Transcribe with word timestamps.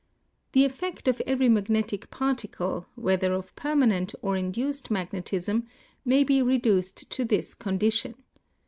The 0.53 0.65
etl'ect 0.65 1.07
of 1.07 1.21
everv 1.27 1.51
magnetic 1.51 2.09
particle, 2.09 2.87
whether 2.95 3.33
of 3.35 3.55
permanent 3.55 4.15
or 4.23 4.35
induced 4.35 4.89
niagiietisnl 4.89 5.67
may 6.03 6.23
be 6.23 6.41
reduced 6.41 7.07
to 7.11 7.23
this 7.23 7.53
condition. 7.53 8.15